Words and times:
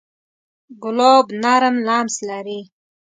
ګلاب 0.83 1.27
نرم 1.43 1.75
لمس 1.87 2.15
لري. 2.29 2.59